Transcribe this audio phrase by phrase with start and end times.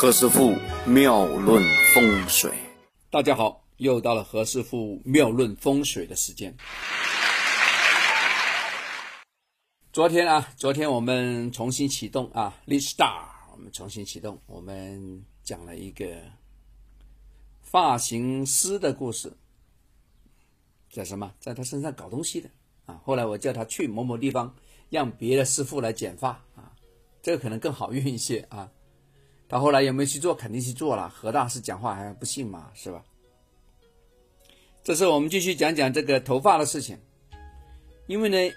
[0.00, 0.54] 何师傅
[0.86, 1.60] 妙论
[1.92, 2.52] 风水，
[3.10, 6.56] 大家好，又到了何师傅妙论风水的时间。
[9.92, 16.06] 昨天啊，昨天我们重新启动啊 l i s t a r 我们重新启动，我们讲了一个
[17.60, 19.32] 发型师的故事，
[20.92, 22.48] 在什么，在他身上搞东西的
[22.86, 23.00] 啊。
[23.02, 24.54] 后来我叫他去某某地方，
[24.90, 26.70] 让别的师傅来剪发啊，
[27.20, 28.70] 这个可能更好运一些啊。
[29.48, 30.34] 到后来有没有去做？
[30.34, 31.08] 肯定去做了。
[31.08, 33.02] 何大师讲话还不信嘛，是吧？
[34.84, 36.98] 这时候我们继续讲讲这个头发的事情，
[38.06, 38.54] 因为呢，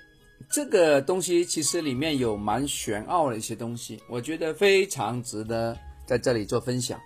[0.49, 6.99] 这个东西其实里面有蛮玄奥的一些东西，我觉得非常值得在这里做分享。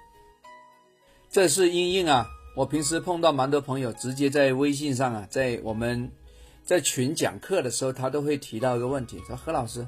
[1.29, 6.11] 这是因应啊，我平时碰到蛮多朋友，直接在微信上啊，在我们
[6.63, 9.87] 在群讲课的时候，他都会提到一个问题，说何老师，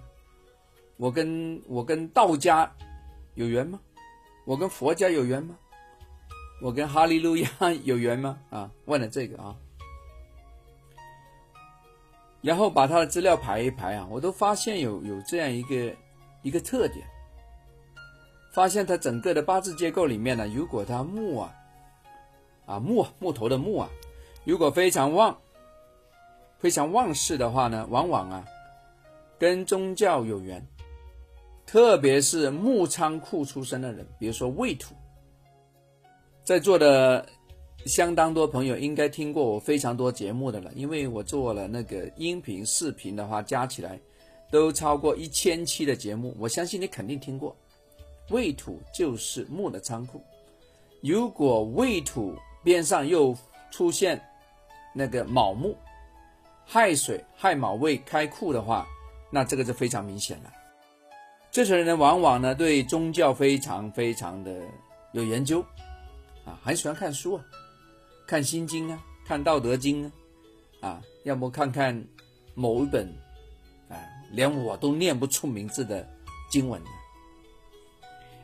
[0.98, 2.72] 我跟我跟道家
[3.36, 3.80] 有缘吗？
[4.48, 5.58] 我跟佛家有缘吗？
[6.62, 7.50] 我跟哈利路亚
[7.84, 8.40] 有缘吗？
[8.50, 9.54] 啊，问了这个啊，
[12.42, 15.94] 然后把他的资料排一排啊，我都发现有有这样一个
[16.44, 17.06] 一个特点，
[18.54, 21.54] 发现他整个的八字结构里面呢，如果他木啊
[22.66, 23.90] 啊木木头的木啊，
[24.46, 25.38] 如果非常旺，
[26.58, 28.46] 非常旺势的话呢，往往啊
[29.38, 30.66] 跟宗教有缘。
[31.68, 34.96] 特别是木仓库出身的人，比如说未土，
[36.42, 37.28] 在座的
[37.86, 44.00] 相当多朋友应该听过我非常多节目的了，因为我做了那个音频、视频的话，加起来
[44.50, 47.54] 都超过一千期的节目，我相信你肯定听过。
[48.30, 50.22] 未土就是木的仓库，
[51.02, 53.38] 如果未土边上又
[53.72, 54.22] 出现
[54.96, 55.76] 那个卯木，
[56.66, 58.88] 亥水亥卯未开库的话，
[59.30, 60.54] 那这个就非常明显了。
[61.58, 64.62] 这群人往往呢对宗教非常非常的
[65.12, 65.60] 有研究，
[66.46, 67.44] 啊，很喜欢看书啊，
[68.28, 70.12] 看心经啊，看道德经啊，
[70.82, 72.00] 啊，要么看看
[72.54, 73.12] 某一本，
[73.90, 73.98] 啊，
[74.30, 76.08] 连我都念不出名字的
[76.48, 76.80] 经文。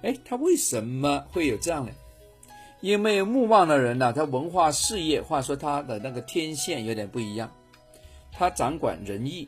[0.01, 1.91] 哎，他为什么会有这样呢？
[2.81, 7.47] 因为木旺的人呢，他文化事业，话说他的那个天线有点不一样，
[8.31, 9.47] 他掌管仁义，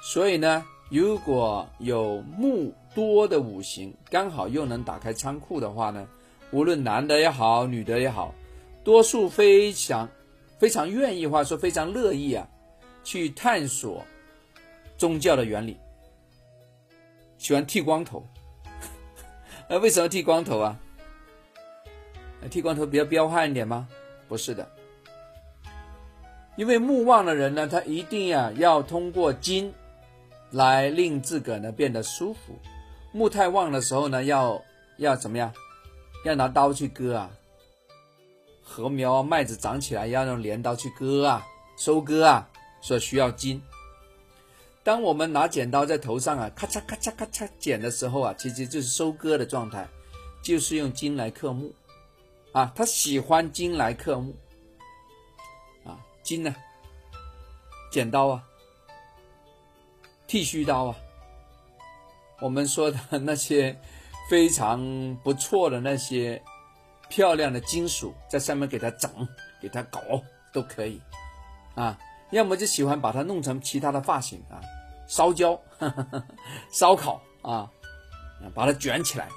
[0.00, 0.64] 所以呢。
[0.88, 6.06] 如果有木多的五行，刚好又能打开仓库的话呢，
[6.52, 8.32] 无论男的也好，女的也好，
[8.84, 10.08] 多数非常
[10.58, 12.46] 非常愿意，或者说非常乐意啊，
[13.02, 14.04] 去探索
[14.96, 15.76] 宗教的原理。
[17.36, 18.24] 喜欢剃光头，
[19.68, 20.78] 那 为什么剃光头啊？
[22.48, 23.88] 剃光头比较彪悍一点吗？
[24.28, 24.70] 不是的，
[26.56, 29.74] 因为木旺的人呢，他一定呀要通过金。
[30.56, 32.58] 来令自个呢变得舒服。
[33.12, 34.62] 木太旺的时候呢，要
[34.96, 35.52] 要怎么样？
[36.24, 37.30] 要拿刀去割啊。
[38.64, 41.46] 禾苗啊，麦子长起来要用镰刀去割啊，
[41.76, 42.48] 收割啊，
[42.80, 43.62] 所以需要金。
[44.82, 49.86] 当我们拿剪刀在头上啊，咔嚓咔嚓咔嚓剪的时候啊，其实就是收割的状态，
[50.42, 51.72] 就是用金来克木
[52.52, 52.72] 啊。
[52.74, 54.34] 他喜欢金来克木
[55.84, 56.54] 啊，金呢，
[57.92, 58.42] 剪刀啊。
[60.26, 60.96] 剃须刀啊，
[62.40, 63.78] 我们说的那些
[64.28, 66.42] 非常不错的那些
[67.08, 69.10] 漂亮的金属，在上面给它整、
[69.60, 70.00] 给它搞
[70.52, 71.00] 都可以
[71.74, 71.98] 啊。
[72.30, 74.60] 要么就喜欢把它弄成其他的发型啊，
[75.06, 75.58] 烧焦、
[76.72, 77.70] 烧烤啊，
[78.52, 79.28] 把它卷起来。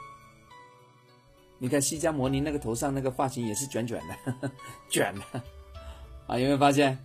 [1.59, 4.49] 你看释迦摩尼那个头上那个发型也是卷卷的，
[4.89, 5.41] 卷的
[6.25, 6.97] 啊，有没有发现？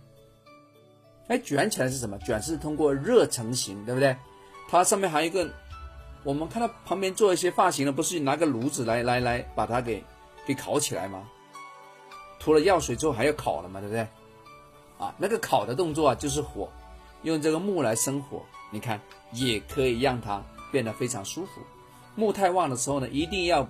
[1.27, 2.17] 哎，卷起来是什么？
[2.19, 4.15] 卷是通过热成型，对不对？
[4.69, 5.49] 它上面还有一个，
[6.23, 10.03] 我们看到旁边做一些发型的，不是拿个炉子来来来把它给
[10.45, 11.27] 给烤起来吗？
[12.39, 14.07] 涂了药水之后还要烤了嘛，对不对？
[14.99, 16.69] 啊，那个烤的动作啊，就是火，
[17.23, 21.61] 用这个木来生火，你看也可以让它变得非常舒服。
[22.15, 23.67] 木太旺的时候呢，一定要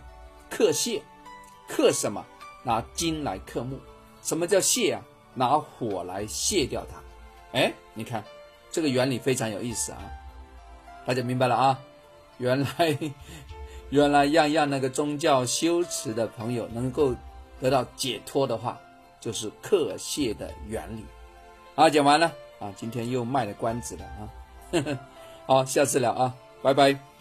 [0.50, 1.02] 克泄，
[1.68, 2.26] 克什么？
[2.64, 3.80] 拿金来克木。
[4.22, 5.02] 什么叫泄啊？
[5.34, 6.98] 拿火来泄掉它。
[7.56, 8.22] 哎，你看，
[8.70, 10.00] 这个原理非常有意思啊！
[11.06, 11.80] 大家明白了啊？
[12.38, 12.98] 原来，
[13.90, 17.16] 原来让让那个宗教修持的朋友能够
[17.62, 18.78] 得到解脱的话，
[19.22, 21.06] 就是克谢的原理。
[21.76, 22.28] 好，讲完了
[22.60, 24.28] 啊，今天又卖了关子了啊！
[24.74, 25.00] 呵 呵
[25.46, 27.15] 好，下次聊啊，拜拜。